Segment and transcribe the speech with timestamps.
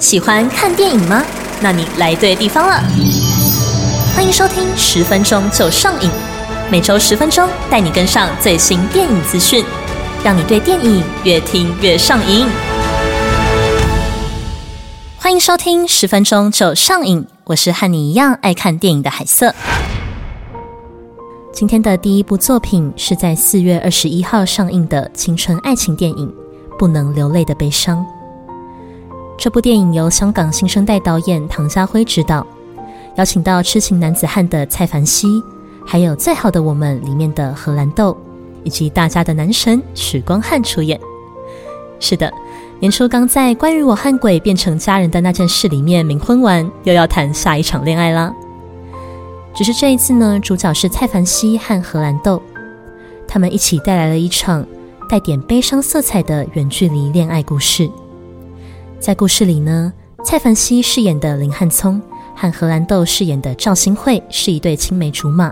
[0.00, 1.22] 喜欢看电影吗？
[1.60, 2.82] 那你来对地方了。
[4.16, 6.10] 欢迎收听十分钟就上瘾，
[6.70, 9.62] 每周十分钟带你跟上最新电影资讯，
[10.24, 12.46] 让你对电影越听越上瘾。
[15.18, 19.54] 欢迎收听十分钟就上瘾，我是和你一样爱看电影的海瑟。
[21.52, 26.26] 今天的第一部作品是在四月二十一号上映的青春爱情电影
[26.78, 27.98] 《不能流泪的悲伤》。
[29.40, 32.46] 这部电影由香港新生代导演唐家辉执导，
[33.16, 35.42] 邀请到痴情男子汉的蔡凡熙，
[35.82, 38.14] 还有《最好的我们》里面的荷兰豆，
[38.64, 41.00] 以及大家的男神许光汉出演。
[41.98, 42.30] 是的，
[42.80, 48.30] 年初刚在关于我和鬼变成家人的那件事里面冥婚完，又要谈下一场恋爱啦。
[49.54, 52.42] 只是这一次呢，主角是蔡凡熙和荷兰豆，
[53.26, 54.66] 他们一起带来了一场
[55.08, 57.90] 带点悲伤色彩的远距离恋爱故事。
[59.00, 59.90] 在故事里呢，
[60.22, 62.00] 蔡凡熙饰演的林汉聪
[62.36, 65.50] 和荷兰豆饰演的赵新慧是一对青梅竹马，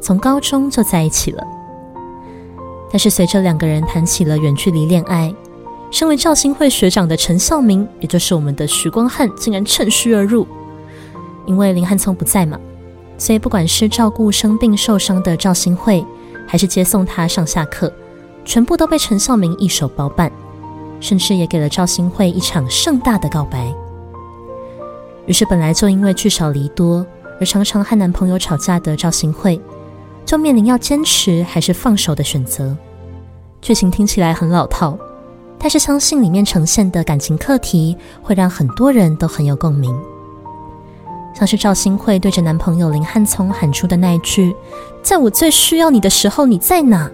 [0.00, 1.46] 从高中就在一起了。
[2.90, 5.32] 但是随着两个人谈起了远距离恋爱，
[5.92, 10.44] 身为赵新慧学长的陈孝明，也就是我们的徐光汉，竟然趁虚而入，
[11.46, 12.58] 因为林汉聪不在嘛。
[13.16, 16.04] 所以，不管是照顾生病受伤的赵新慧，
[16.48, 17.92] 还是接送他上下课，
[18.44, 20.32] 全部都被陈孝明一手包办，
[21.02, 23.70] 甚至也给了赵新慧一场盛大的告白。
[25.26, 27.04] 于是，本来就因为聚少离多
[27.38, 29.60] 而常常和男朋友吵架的赵新慧，
[30.24, 32.76] 就面临要坚持还是放手的选择。
[33.60, 34.96] 剧情听起来很老套，
[35.58, 39.94] 但是相信里面呈现的感情课题会让很多人都很有共鸣。
[41.34, 44.54] 像是赵新慧对着男朋友林汉聪喊出的那一句
[45.02, 47.10] ：“在我最需要你的时候，你在哪？”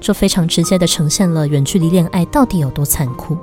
[0.00, 3.36] 就非常直接的呈现了远距离恋爱到底有多残酷。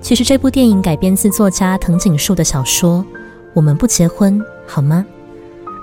[0.00, 2.98] 其实这部电影改编自作家藤井树的小说
[3.54, 5.04] 《我们不结婚好吗》，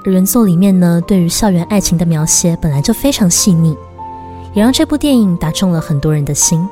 [0.06, 3.76] 而原作里面呢，对于校园爱情的描写本来就非常细腻，
[4.54, 6.68] 也让这部电影打中了很多人的心。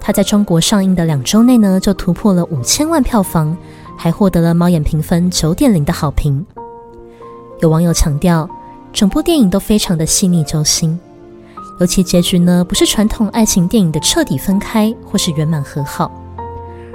[0.00, 3.56] 它在中国上映的两周内呢，就突破了五千万票房。
[3.94, 6.44] 还获得了猫眼评分九点零的好评。
[7.60, 8.48] 有网友强调，
[8.92, 10.98] 整部电影都非常的细腻揪心，
[11.80, 16.10] 尤其结局呢，不是传统爱情电影的彻底分开或是圆满和好，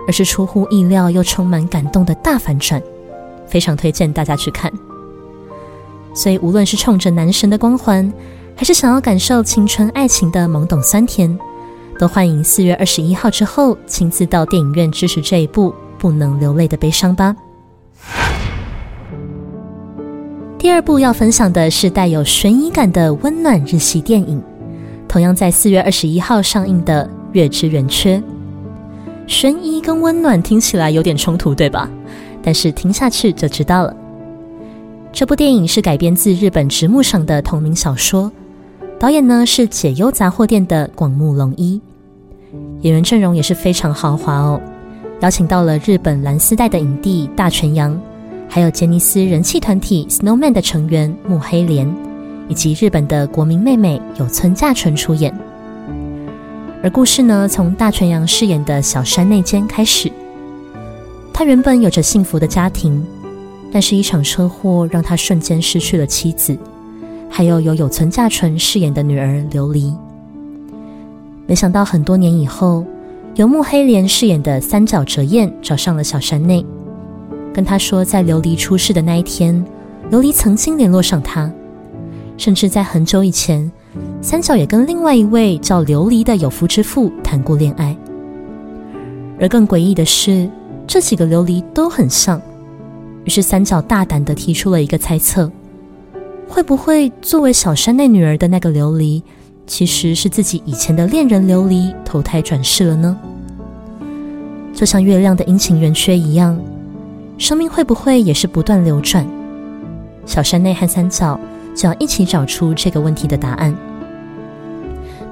[0.07, 2.81] 而是出乎意料又充满感动的大反转，
[3.47, 4.71] 非常推荐大家去看。
[6.13, 8.11] 所以，无论是冲着男神的光环，
[8.55, 11.37] 还是想要感受青春爱情的懵懂酸甜，
[11.99, 15.73] 都欢迎四月二十一号之后亲自到电影院支持这一部。
[15.99, 17.35] 不能流泪的悲伤吧。
[20.59, 24.41] 第二部要分享的是带有悬疑感的温暖日系电影，
[25.07, 28.17] 同样在四月二十一号上映的《月之圆缺》。
[29.27, 31.87] 悬疑跟温暖听起来有点冲突，对吧？
[32.41, 33.95] 但是听下去就知道了。
[35.13, 38.31] 这部电影是改编自日本直木赏的同名小说，
[38.99, 41.79] 导演呢是解忧杂货店的广木隆一，
[42.81, 44.59] 演员阵容也是非常豪华哦。
[45.19, 47.99] 邀请到了日本蓝丝带的影帝大泉洋，
[48.49, 51.87] 还有杰尼斯人气团体 Snowman 的成员木黑莲，
[52.47, 55.33] 以及日本的国民妹妹有村架纯出演。
[56.81, 60.11] 而故事呢，从大泉洋饰演的小山内坚开始。
[61.33, 63.05] 他原本有着幸福的家庭，
[63.71, 66.57] 但是一场车祸让他瞬间失去了妻子，
[67.29, 69.93] 还有由有村架纯饰演的女儿琉璃。
[71.45, 72.85] 没想到很多年以后。
[73.35, 76.65] 由木黑莲饰演的三角哲彦找上了小山内，
[77.57, 79.65] 跟他说，在琉璃出事的那一天，
[80.11, 81.51] 琉璃曾经联络上他，
[82.37, 83.71] 甚至在很久以前，
[84.21, 87.97] 三角也跟另外一位叫琉璃的有夫之妇谈过恋爱。
[89.39, 90.47] 而更诡异的是，
[90.85, 92.39] 这几个琉璃都很像，
[93.23, 95.51] 于是三角大胆的提出了一个猜测：
[96.47, 99.23] 会不会作为小山内女儿的那个琉璃？
[99.65, 103.17] 其实是自己以前的恋人琉璃投胎转世了呢，
[104.75, 106.55] 就像月亮的阴晴圆缺一样，
[107.37, 109.25] 生命会不会也是不断流转？
[110.25, 111.39] 小山内和三角
[111.75, 113.75] 就要一起找出这个问题的答案。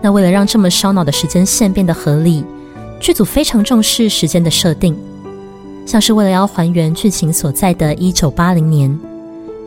[0.01, 2.45] 那为了让这么烧脑的时间线变得合理，
[2.99, 4.95] 剧组非常重视时间的设定，
[5.85, 8.97] 像是为了要还原剧情所在的一九八零年，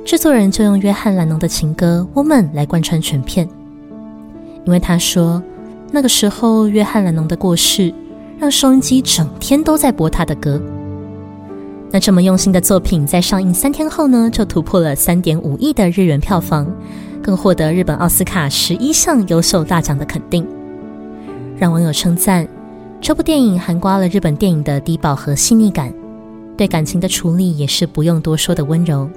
[0.05, 3.49] 制作人就用约翰·兰农的情歌《Woman》来贯穿全片。
[4.65, 5.43] 因为他说，
[5.91, 7.93] 那个时候约翰·兰农的过世，
[8.39, 10.61] 让收音机整天都在播他的歌。
[11.91, 16.71] 那这么用心的作品，在上映三天后呢，就突破了三点五亿的日元票房，
[17.23, 20.47] 更获得日本奥斯卡十一项优秀大奖的肯定，
[21.57, 22.47] 让网友称赞
[23.01, 25.91] 这部电影含刮了日本电影的低饱和细腻感，
[26.59, 29.09] 对感情的处理也是不用多说的温柔。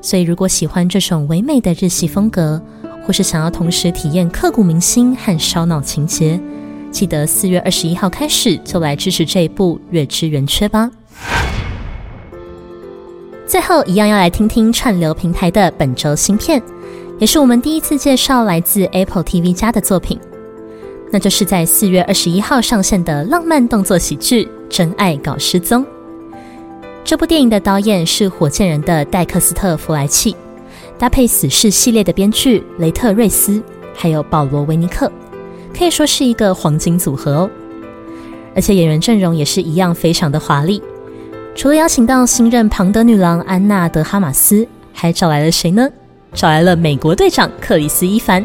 [0.00, 2.62] 所以，如果喜欢这种唯美的日系风格，
[3.04, 6.38] 或是想要同时体验刻骨铭心和烧脑情节，
[6.92, 10.88] 记得四月二十一号开始就来支持这一部《月之圆缺》吧。
[13.46, 16.60] 最后，一样要来听听串流平台的本周新片，
[17.18, 20.18] 也是我们第一次介绍来自 Apple TV 家的作品。
[21.12, 25.84] 那就是在四月二十一号上线的浪漫动作喜剧《真爱搞失踪》。
[27.04, 30.34] 这部电影的导演是《火箭人》的戴克斯特·弗莱契，
[30.98, 33.62] 搭配《死侍》系列的编剧雷特·瑞斯，
[33.94, 35.10] 还有保罗·维尼克，
[35.72, 37.50] 可以说是一个黄金组合哦。
[38.56, 40.82] 而且演员阵容也是一样非常的华丽。
[41.56, 45.88] 除了邀请到新任庞德女郎安娜·德哈马斯，还找来了谁呢？
[46.34, 48.44] 找来了美国队长克里斯·伊凡。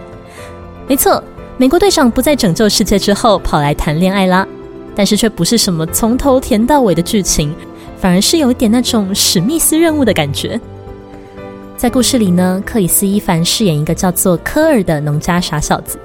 [0.88, 1.22] 没错。
[1.58, 4.48] 美国队长不在拯救世界之后跑来谈恋爱啦，
[4.96, 7.54] 但是却不是什么从头甜到尾的剧情，
[8.00, 10.60] 反而是有一点那种史密斯任务的感觉。
[11.78, 16.00] 在故事里呢，克里斯·伊凡饰演一个叫做科尔的农家傻小子。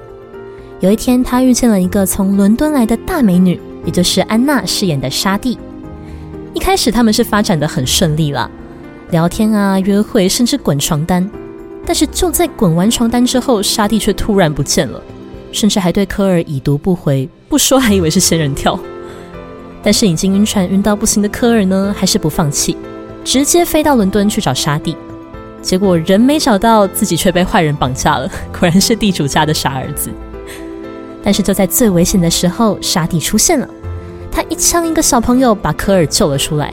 [0.79, 5.57] 有一天，他遇见了一个从伦敦来的大美女，也就是安娜饰演的沙蒂。
[6.53, 8.49] 一开始他们是发展的很顺利啦，
[9.11, 11.29] 聊天啊、约会，甚至滚床单。
[11.85, 15.01] 但是就在滚完床单之后，沙蒂却突然不见了。
[15.51, 18.77] 甚至还对科尔已读不回，不说还以为是仙人跳。
[19.81, 22.75] 但是已经晕船晕到不行的科尔呢，还是不放弃，
[23.23, 24.95] 直接飞到伦敦去找沙蒂。
[25.61, 28.29] 结果人没找到，自己却被坏人绑架了。
[28.59, 30.11] 果然是地主家的傻儿子。
[31.23, 33.67] 但是就在最危险的时候，沙蒂出现了，
[34.37, 36.71] 他一枪一个小朋友把科尔救了出来。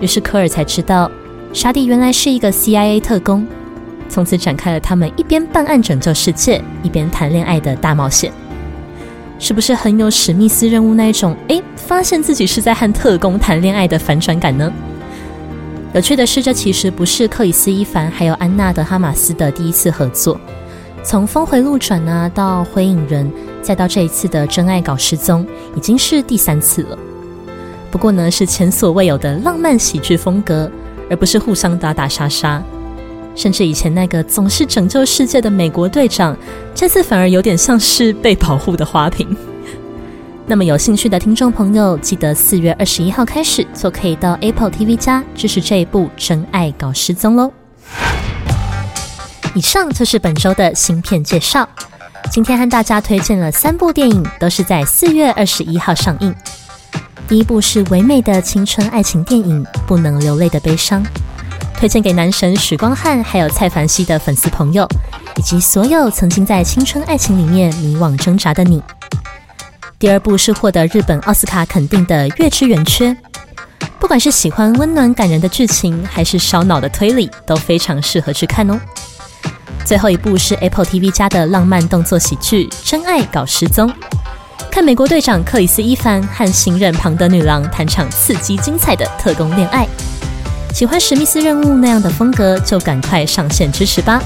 [0.00, 1.10] 于是科尔才知道，
[1.52, 3.46] 沙蒂原来是一个 CIA 特工。
[4.08, 8.32] 从此展开了他们一边办案拯救世界，一边谈恋爱的大冒险，
[9.38, 11.36] 是不是很有史密斯任务那一种？
[11.48, 14.72] 哎，发现自己是在和特工谈恋爱的反转感呢？
[15.92, 20.40] 有趣的是，这其实不是克里斯·伊凡还有安娜·德哈马斯的第一次合作，
[21.04, 23.30] 从峰回路转啊，到灰影人，
[23.60, 25.46] 再到这一次的真爱搞失踪，
[25.76, 26.98] 已经是第三次了。
[27.90, 30.70] 不过呢，是前所未有的浪漫喜剧风格，
[31.10, 32.62] 而不是互相打打杀杀。
[33.34, 36.34] 甚至以前那个总是拯救世界的美国队长，
[36.74, 39.28] 这次反而有点像是被保护的花瓶。
[40.46, 47.52] 那么有兴趣的听众朋友，记得四月二十一号开始就可以到 Apple TV 加支持这一部《真爱搞失踪》喽。
[49.54, 51.68] 以上就是本周的新片介绍。
[52.30, 56.34] 今天和大家推荐了三部电影，都是在四月二十一号上映。
[57.28, 61.02] 第一部是唯美的青春爱情电影《不能流泪的悲伤》。
[61.78, 64.88] 推荐给男神许光汉，还有蔡凡熙的粉丝朋友，
[65.36, 68.82] 以及所有曾经在青春爱情里面迷惘挣扎的你。
[69.98, 73.10] 第二部是获得日本奥斯卡肯定的《月之圆缺》，
[74.00, 78.80] 不管是喜欢温暖感人的剧情，还是烧脑的推理，都非常适合去看哦。
[79.84, 83.88] 最后一部是 Apple TV 家的浪漫动作喜剧《真爱搞失踪》，
[84.70, 89.86] 看美国队长克里斯·伊凡和新任庞德女郎谈场刺激精彩的特工恋爱。
[90.72, 94.20] 喜欢史密斯任务那样的风格，就赶快上线支持吧！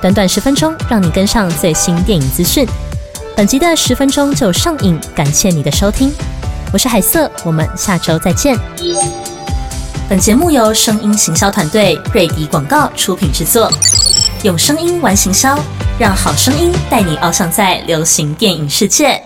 [0.00, 2.66] 短短十分钟，让你跟上最新电影资讯。
[3.36, 6.10] 本集的十分钟就上瘾，感谢你的收听，
[6.72, 8.58] 我是海瑟，我们下周再见。
[10.08, 13.70] 本节目由声音行销团队瑞迪广告出品制作，
[14.46, 15.58] 用声音玩行销，
[15.98, 19.20] 让好声音带你翱翔在流行电影世界。